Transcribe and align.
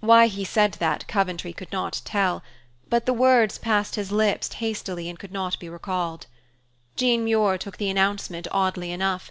Why 0.00 0.26
he 0.28 0.42
said 0.46 0.78
that, 0.80 1.06
Coventry 1.06 1.52
could 1.52 1.70
not 1.70 2.00
tell, 2.06 2.42
but 2.88 3.04
the 3.04 3.12
words 3.12 3.58
passed 3.58 3.94
his 3.94 4.10
lips 4.10 4.50
hastily 4.54 5.06
and 5.06 5.18
could 5.18 5.32
not 5.32 5.58
be 5.60 5.68
recalled. 5.68 6.28
Jean 6.96 7.24
Muir 7.24 7.58
took 7.58 7.76
the 7.76 7.90
announcement 7.90 8.48
oddly 8.52 8.90
enough. 8.90 9.30